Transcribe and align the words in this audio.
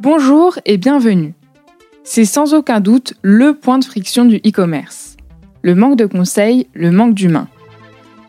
Bonjour 0.00 0.58
et 0.66 0.76
bienvenue. 0.76 1.34
C'est 2.02 2.24
sans 2.24 2.52
aucun 2.52 2.80
doute 2.80 3.14
le 3.22 3.54
point 3.54 3.78
de 3.78 3.84
friction 3.84 4.24
du 4.24 4.36
e-commerce. 4.38 5.16
Le 5.62 5.76
manque 5.76 5.96
de 5.96 6.06
conseils, 6.06 6.66
le 6.74 6.90
manque 6.90 7.14
d'humains. 7.14 7.48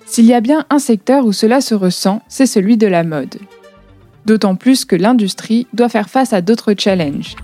S'il 0.06 0.26
y 0.26 0.34
a 0.34 0.42
bien 0.42 0.66
un 0.70 0.78
secteur 0.78 1.26
où 1.26 1.34
cela 1.34 1.62
se 1.62 1.74
ressent, 1.74 2.22
c'est 2.28 2.46
celui 2.46 2.78
de 2.78 2.86
la 2.86 3.04
mode. 3.04 3.38
D'autant 4.26 4.56
plus 4.56 4.86
que 4.86 4.96
l'industrie 4.96 5.66
doit 5.74 5.90
faire 5.90 6.10
face 6.10 6.34
à 6.34 6.42
d'autres 6.42 6.76
challenges. 6.78 7.36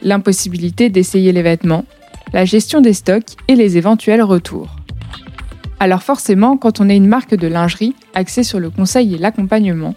L'impossibilité 0.00 0.88
d'essayer 0.88 1.32
les 1.32 1.42
vêtements, 1.42 1.84
la 2.32 2.44
gestion 2.44 2.80
des 2.80 2.92
stocks 2.92 3.36
et 3.48 3.56
les 3.56 3.76
éventuels 3.76 4.22
retours. 4.22 4.76
Alors 5.80 6.04
forcément, 6.04 6.56
quand 6.56 6.80
on 6.80 6.88
est 6.88 6.96
une 6.96 7.08
marque 7.08 7.34
de 7.34 7.48
lingerie 7.48 7.94
axée 8.14 8.44
sur 8.44 8.60
le 8.60 8.70
conseil 8.70 9.14
et 9.14 9.18
l'accompagnement, 9.18 9.94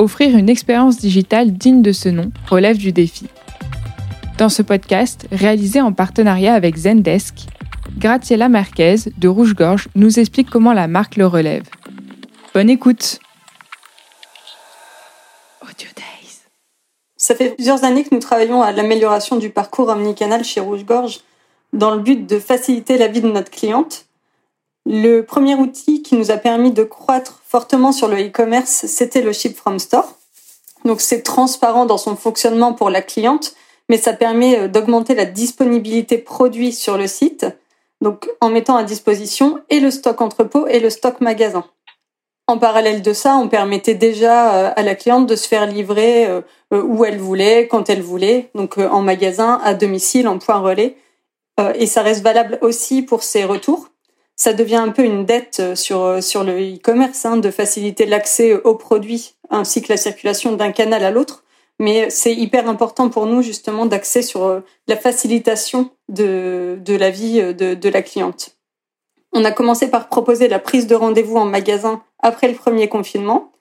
offrir 0.00 0.34
une 0.34 0.48
expérience 0.48 0.96
digitale 0.96 1.52
digne 1.52 1.82
de 1.82 1.92
ce 1.92 2.08
nom 2.08 2.32
relève 2.48 2.78
du 2.78 2.90
défi. 2.90 3.26
Dans 4.38 4.48
ce 4.48 4.62
podcast, 4.62 5.26
réalisé 5.30 5.82
en 5.82 5.92
partenariat 5.92 6.54
avec 6.54 6.74
Zendesk, 6.76 7.46
Graciela 7.98 8.48
Marquez 8.48 8.96
de 9.18 9.28
Rouge-Gorge 9.28 9.88
nous 9.94 10.18
explique 10.18 10.48
comment 10.48 10.72
la 10.72 10.88
marque 10.88 11.16
le 11.16 11.26
relève. 11.26 11.64
Bonne 12.54 12.70
écoute 12.70 13.20
Audio 15.60 15.88
Days. 15.94 16.38
Ça 17.16 17.34
fait 17.34 17.50
plusieurs 17.50 17.84
années 17.84 18.04
que 18.04 18.14
nous 18.14 18.22
travaillons 18.22 18.62
à 18.62 18.72
l'amélioration 18.72 19.36
du 19.36 19.50
parcours 19.50 19.88
omnicanal 19.88 20.44
chez 20.44 20.60
Rouge-Gorge 20.60 21.20
dans 21.74 21.94
le 21.94 22.00
but 22.00 22.26
de 22.26 22.38
faciliter 22.38 22.96
la 22.96 23.08
vie 23.08 23.20
de 23.20 23.30
notre 23.30 23.50
cliente 23.50 24.06
le 24.86 25.20
premier 25.22 25.54
outil 25.54 26.02
qui 26.02 26.14
nous 26.16 26.30
a 26.30 26.36
permis 26.36 26.72
de 26.72 26.84
croître 26.84 27.42
fortement 27.46 27.92
sur 27.92 28.08
le 28.08 28.16
e-commerce, 28.26 28.86
c'était 28.86 29.22
le 29.22 29.32
Ship 29.32 29.56
from 29.56 29.78
Store. 29.78 30.16
Donc 30.84 31.00
c'est 31.00 31.22
transparent 31.22 31.84
dans 31.84 31.98
son 31.98 32.16
fonctionnement 32.16 32.72
pour 32.72 32.90
la 32.90 33.02
cliente, 33.02 33.54
mais 33.88 33.98
ça 33.98 34.12
permet 34.12 34.58
euh, 34.58 34.68
d'augmenter 34.68 35.14
la 35.14 35.26
disponibilité 35.26 36.16
produit 36.16 36.72
sur 36.72 36.96
le 36.96 37.06
site, 37.06 37.46
donc 38.00 38.30
en 38.40 38.48
mettant 38.48 38.76
à 38.76 38.84
disposition 38.84 39.60
et 39.68 39.80
le 39.80 39.90
stock 39.90 40.20
entrepôt 40.20 40.66
et 40.66 40.80
le 40.80 40.88
stock 40.88 41.20
magasin. 41.20 41.64
En 42.46 42.58
parallèle 42.58 43.02
de 43.02 43.12
ça, 43.12 43.36
on 43.36 43.48
permettait 43.48 43.94
déjà 43.94 44.54
euh, 44.54 44.72
à 44.74 44.82
la 44.82 44.94
cliente 44.94 45.26
de 45.26 45.36
se 45.36 45.46
faire 45.46 45.66
livrer 45.66 46.26
euh, 46.26 46.40
où 46.72 47.04
elle 47.04 47.18
voulait, 47.18 47.68
quand 47.68 47.90
elle 47.90 48.02
voulait, 48.02 48.50
donc 48.54 48.78
en 48.78 49.02
magasin, 49.02 49.60
à 49.62 49.74
domicile, 49.74 50.26
en 50.28 50.38
point 50.38 50.58
relais. 50.58 50.96
Et 51.74 51.86
ça 51.86 52.00
reste 52.00 52.22
valable 52.22 52.58
aussi 52.62 53.02
pour 53.02 53.22
ses 53.22 53.44
retours 53.44 53.90
ça 54.40 54.54
devient 54.54 54.76
un 54.76 54.88
peu 54.88 55.04
une 55.04 55.26
dette 55.26 55.58
euh, 55.60 55.74
sur, 55.74 56.00
euh, 56.00 56.22
sur 56.22 56.44
le 56.44 56.58
e-commerce, 56.58 57.26
hein, 57.26 57.36
de 57.36 57.50
faciliter 57.50 58.06
l'accès 58.06 58.54
aux 58.54 58.74
produits 58.74 59.34
ainsi 59.50 59.82
que 59.82 59.92
la 59.92 59.98
circulation 59.98 60.56
d'un 60.56 60.72
canal 60.72 61.04
à 61.04 61.10
l'autre. 61.10 61.44
Mais 61.78 62.08
c'est 62.08 62.34
hyper 62.34 62.66
important 62.66 63.10
pour 63.10 63.26
nous 63.26 63.42
justement 63.42 63.84
d'accès 63.84 64.22
sur 64.22 64.44
euh, 64.44 64.60
la 64.88 64.96
facilitation 64.96 65.90
de, 66.08 66.78
de 66.80 66.96
la 66.96 67.10
vie 67.10 67.42
de, 67.54 67.74
de 67.74 67.88
la 67.90 68.00
cliente. 68.00 68.56
On 69.34 69.44
a 69.44 69.52
commencé 69.52 69.90
par 69.90 70.08
proposer 70.08 70.48
la 70.48 70.58
prise 70.58 70.86
de 70.86 70.94
rendez-vous 70.94 71.36
en 71.36 71.44
magasin 71.44 72.02
après 72.20 72.48
le 72.48 72.54
premier 72.54 72.88
confinement. 72.88 73.52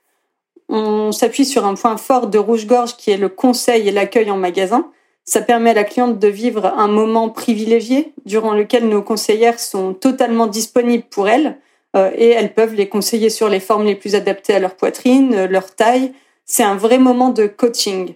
On 0.70 1.12
s'appuie 1.12 1.46
sur 1.46 1.66
un 1.66 1.74
point 1.74 1.98
fort 1.98 2.28
de 2.28 2.38
Rouge-Gorge 2.38 2.96
qui 2.96 3.12
est 3.12 3.18
le 3.18 3.28
conseil 3.28 3.90
et 3.90 3.92
l'accueil 3.92 4.32
en 4.32 4.38
magasin. 4.38 4.90
Ça 5.30 5.42
permet 5.42 5.70
à 5.70 5.74
la 5.76 5.84
cliente 5.84 6.18
de 6.18 6.28
vivre 6.28 6.66
un 6.66 6.88
moment 6.88 7.30
privilégié 7.30 8.14
durant 8.26 8.54
lequel 8.54 8.90
nos 8.90 9.04
conseillères 9.04 9.60
sont 9.60 9.94
totalement 9.94 10.48
disponibles 10.48 11.04
pour 11.08 11.30
elle 11.30 11.60
euh, 11.96 12.10
et 12.16 12.30
elles 12.30 12.52
peuvent 12.52 12.74
les 12.74 12.90
conseiller 12.90 13.30
sur 13.30 13.48
les 13.48 13.60
formes 13.60 13.86
les 13.86 13.94
plus 13.94 14.16
adaptées 14.16 14.56
à 14.56 14.60
leur 14.60 14.74
poitrine, 14.74 15.36
euh, 15.36 15.48
leur 15.48 15.76
taille. 15.76 16.14
C'est 16.46 16.64
un 16.64 16.76
vrai 16.76 16.98
moment 16.98 17.30
de 17.30 17.46
coaching. 17.46 18.16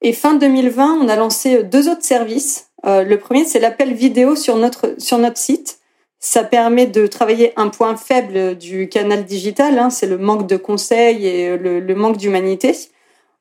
Et 0.00 0.14
fin 0.14 0.36
2020, 0.36 1.00
on 1.02 1.08
a 1.10 1.16
lancé 1.16 1.64
deux 1.64 1.90
autres 1.90 2.02
services. 2.02 2.70
Euh, 2.86 3.04
le 3.04 3.18
premier, 3.18 3.44
c'est 3.44 3.60
l'appel 3.60 3.92
vidéo 3.92 4.34
sur 4.34 4.56
notre, 4.56 4.94
sur 4.96 5.18
notre 5.18 5.36
site. 5.36 5.80
Ça 6.18 6.44
permet 6.44 6.86
de 6.86 7.06
travailler 7.06 7.52
un 7.56 7.68
point 7.68 7.94
faible 7.94 8.56
du 8.56 8.88
canal 8.88 9.26
digital, 9.26 9.78
hein, 9.78 9.90
c'est 9.90 10.06
le 10.06 10.16
manque 10.16 10.46
de 10.46 10.56
conseils 10.56 11.26
et 11.26 11.58
le 11.58 11.94
manque 11.94 12.16
d'humanité. 12.16 12.74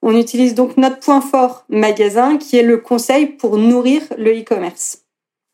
On 0.06 0.18
utilise 0.18 0.54
donc 0.54 0.76
notre 0.76 1.00
point 1.00 1.22
fort 1.22 1.64
magasin 1.70 2.38
qui 2.38 2.58
est 2.58 2.64
le 2.64 2.78
conseil 2.78 3.26
pour 3.26 3.58
nourrir 3.58 4.02
le 4.18 4.38
e-commerce. 4.38 5.04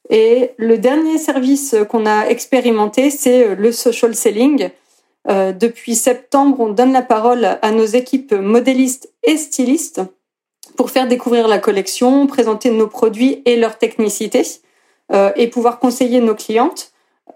Et 0.10 0.52
le 0.58 0.80
dernier 0.80 1.20
service 1.20 1.76
qu'on 1.88 2.08
a 2.08 2.26
expérimenté, 2.26 3.12
c'est 3.12 3.54
le 3.54 3.72
social 3.72 4.16
selling. 4.16 4.72
Euh, 5.30 5.52
depuis 5.52 5.94
septembre, 5.94 6.60
on 6.62 6.70
donne 6.70 6.94
la 6.94 7.04
parole 7.04 7.60
à 7.62 7.72
nos 7.72 7.86
équipes 7.86 8.34
modélistes 8.34 9.14
et 9.22 9.38
stylistes 9.38 10.02
pour 10.76 10.90
faire 10.90 11.08
découvrir 11.08 11.48
la 11.48 11.60
collection, 11.60 12.26
présenter 12.26 12.72
nos 12.72 12.88
produits 12.88 13.44
et 13.46 13.56
leur 13.56 13.78
technicité 13.78 14.42
euh, 15.12 15.32
et 15.36 15.48
pouvoir 15.48 15.78
conseiller 15.78 16.22
nos 16.22 16.36
clientes. 16.36 16.92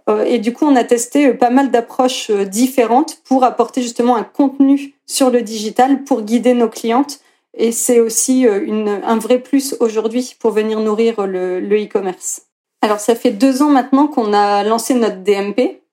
Euh, 0.10 0.24
et 0.26 0.40
du 0.40 0.54
coup, 0.54 0.66
on 0.66 0.76
a 0.76 0.84
testé 0.84 1.28
euh, 1.28 1.34
pas 1.34 1.50
mal 1.50 1.72
d'approches 1.72 2.30
euh, 2.30 2.46
différentes 2.46 3.20
pour 3.24 3.44
apporter 3.44 3.82
justement 3.82 4.16
un 4.16 4.24
contenu 4.24 4.96
sur 5.06 5.30
le 5.30 5.42
digital 5.42 6.04
pour 6.04 6.22
guider 6.22 6.54
nos 6.54 6.70
clientes. 6.70 7.20
Et 7.56 7.72
c'est 7.72 8.00
aussi 8.00 8.48
un 8.48 9.18
vrai 9.20 9.38
plus 9.38 9.76
aujourd'hui 9.80 10.36
pour 10.40 10.50
venir 10.50 10.80
nourrir 10.80 11.28
le 11.28 11.84
e-commerce. 11.84 12.48
Alors, 12.82 13.00
ça 13.00 13.14
fait 13.14 13.30
deux 13.30 13.62
ans 13.62 13.70
maintenant 13.70 14.08
qu'on 14.08 14.34
a 14.34 14.64
lancé 14.64 14.96
notre 14.96 15.18
DMP, 15.18 15.84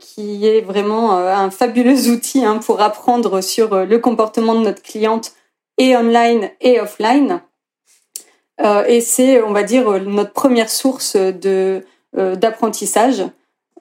qui 0.00 0.46
est 0.46 0.62
vraiment 0.62 1.12
un 1.12 1.50
fabuleux 1.50 2.08
outil 2.10 2.46
hein, 2.46 2.60
pour 2.64 2.80
apprendre 2.80 3.42
sur 3.42 3.84
le 3.84 3.98
comportement 3.98 4.54
de 4.54 4.60
notre 4.60 4.80
cliente 4.80 5.34
et 5.76 5.94
online 5.98 6.48
et 6.62 6.80
offline. 6.80 7.42
et 8.88 9.02
c'est, 9.02 9.42
on 9.42 9.52
va 9.52 9.64
dire, 9.64 10.00
notre 10.00 10.32
première 10.32 10.70
source 10.70 11.16
de 11.16 11.84
d'apprentissage. 12.14 13.24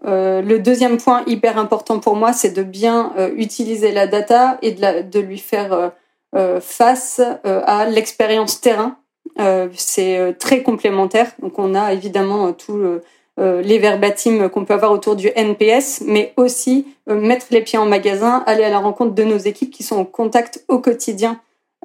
Euh, 0.06 0.42
le 0.42 0.60
deuxième 0.60 0.98
point 0.98 1.24
hyper 1.28 1.58
important 1.58 2.00
pour 2.00 2.16
moi, 2.16 2.34
c'est 2.34 2.52
de 2.52 2.64
bien 2.64 3.14
euh, 3.18 3.32
utiliser 3.38 3.92
la 3.92 4.06
data 4.06 4.58
et 4.62 4.72
de, 4.72 5.20
lui 5.20 5.38
faire 5.38 5.92
face 6.62 7.22
à 7.44 7.86
l'expérience 7.86 8.60
terrain. 8.60 8.98
c'est 9.74 10.36
très 10.40 10.64
complémentaire. 10.64 11.32
Donc 11.44 11.60
on 11.60 11.76
a 11.76 11.94
évidemment 11.94 12.54
tous 12.54 12.82
les 13.38 13.78
verbatims 13.78 14.50
qu'on 14.50 14.66
peut 14.66 14.74
avoir 14.74 14.92
autour 14.92 15.16
du 15.16 15.30
NPS, 15.36 16.02
mais 16.08 16.34
aussi 16.36 16.88
mettre 17.06 17.46
les 17.52 17.62
pieds 17.62 17.78
en 17.78 17.86
magasin, 17.86 18.44
aller 18.48 18.64
à 18.64 18.72
la 18.72 18.80
rencontre 18.80 19.14
de 19.14 19.24
nos 19.24 19.38
équipes 19.38 19.70
qui 19.70 19.84
sont 19.84 19.98
en 19.98 20.06
contact 20.06 20.66
au 20.70 20.80
quotidien 20.80 21.40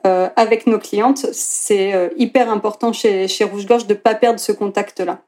avec 0.04 0.66
nos 0.66 0.78
clientes. 0.78 1.26
C'est 1.32 2.10
hyper 2.16 2.50
important 2.50 2.94
chez, 2.94 3.28
chez 3.28 3.44
Rouge 3.44 3.66
Gorge 3.66 3.86
de 3.86 3.92
ne 3.92 3.98
pas 3.98 4.14
perdre 4.14 4.40
ce 4.40 4.52
contact-là. 4.52 5.18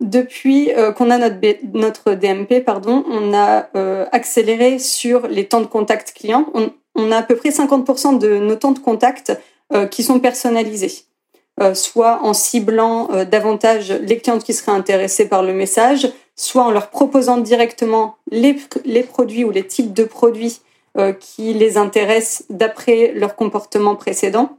Depuis 0.00 0.72
euh, 0.72 0.92
qu'on 0.92 1.10
a 1.10 1.18
notre, 1.18 1.36
notre 1.74 2.14
DMP, 2.14 2.64
pardon, 2.64 3.04
on 3.10 3.34
a 3.34 3.68
euh, 3.74 4.06
accéléré 4.12 4.78
sur 4.78 5.26
les 5.26 5.46
temps 5.46 5.60
de 5.60 5.66
contact 5.66 6.12
client. 6.12 6.46
On, 6.54 7.10
a 7.10 7.16
à 7.16 7.22
peu 7.22 7.34
près 7.36 7.50
50% 7.50 8.18
de 8.18 8.38
nos 8.38 8.54
temps 8.54 8.72
de 8.72 8.78
contact 8.78 9.36
euh, 9.72 9.86
qui 9.86 10.02
sont 10.02 10.18
personnalisés, 10.18 11.04
soit 11.74 12.20
en 12.22 12.34
ciblant 12.34 13.08
davantage 13.24 13.92
les 13.92 14.18
clientes 14.18 14.42
qui 14.42 14.52
seraient 14.52 14.76
intéressées 14.76 15.28
par 15.28 15.44
le 15.44 15.52
message, 15.52 16.08
soit 16.34 16.64
en 16.64 16.72
leur 16.72 16.90
proposant 16.90 17.38
directement 17.38 18.16
les 18.32 18.54
produits 19.04 19.44
ou 19.44 19.50
les 19.50 19.64
types 19.64 19.92
de 19.92 20.02
produits 20.02 20.60
qui 21.20 21.54
les 21.54 21.76
intéressent 21.76 22.44
d'après 22.50 23.12
leur 23.14 23.36
comportement 23.36 23.94
précédent. 23.94 24.57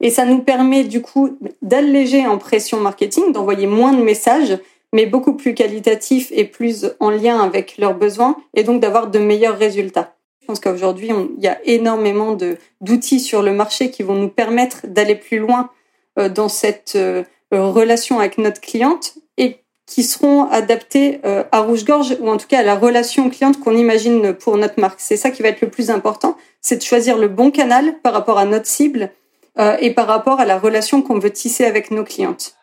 Et 0.00 0.10
ça 0.10 0.24
nous 0.24 0.40
permet 0.40 0.84
du 0.84 1.02
coup 1.02 1.38
d'alléger 1.62 2.26
en 2.26 2.38
pression 2.38 2.80
marketing, 2.80 3.32
d'envoyer 3.32 3.66
moins 3.66 3.92
de 3.92 4.02
messages, 4.02 4.58
mais 4.92 5.06
beaucoup 5.06 5.34
plus 5.34 5.54
qualitatifs 5.54 6.30
et 6.32 6.44
plus 6.44 6.94
en 7.00 7.10
lien 7.10 7.40
avec 7.40 7.78
leurs 7.78 7.94
besoins, 7.94 8.36
et 8.54 8.62
donc 8.62 8.80
d'avoir 8.80 9.08
de 9.08 9.18
meilleurs 9.18 9.58
résultats. 9.58 10.14
Je 10.40 10.46
pense 10.46 10.60
qu'aujourd'hui, 10.60 11.10
il 11.36 11.44
y 11.44 11.48
a 11.48 11.58
énormément 11.64 12.36
d'outils 12.80 13.20
sur 13.20 13.42
le 13.42 13.52
marché 13.52 13.90
qui 13.90 14.02
vont 14.02 14.14
nous 14.14 14.30
permettre 14.30 14.86
d'aller 14.86 15.14
plus 15.14 15.38
loin 15.38 15.70
euh, 16.18 16.30
dans 16.30 16.48
cette 16.48 16.94
euh, 16.96 17.24
relation 17.52 18.18
avec 18.18 18.38
notre 18.38 18.60
cliente 18.60 19.14
et 19.36 19.58
qui 19.86 20.02
seront 20.04 20.44
adaptés 20.44 21.20
euh, 21.26 21.44
à 21.52 21.60
rouge-gorge 21.60 22.16
ou 22.20 22.30
en 22.30 22.38
tout 22.38 22.46
cas 22.46 22.60
à 22.60 22.62
la 22.62 22.76
relation 22.76 23.28
cliente 23.28 23.60
qu'on 23.60 23.76
imagine 23.76 24.32
pour 24.32 24.56
notre 24.56 24.80
marque. 24.80 25.00
C'est 25.00 25.16
ça 25.18 25.30
qui 25.30 25.42
va 25.42 25.48
être 25.48 25.60
le 25.60 25.68
plus 25.68 25.90
important, 25.90 26.36
c'est 26.62 26.76
de 26.76 26.82
choisir 26.82 27.18
le 27.18 27.28
bon 27.28 27.50
canal 27.50 27.98
par 28.02 28.14
rapport 28.14 28.38
à 28.38 28.46
notre 28.46 28.66
cible 28.66 29.10
et 29.58 29.92
par 29.92 30.06
rapport 30.06 30.40
à 30.40 30.44
la 30.44 30.58
relation 30.58 31.02
qu'on 31.02 31.18
veut 31.18 31.32
tisser 31.32 31.64
avec 31.64 31.90
nos 31.90 32.04
clientes. 32.04 32.54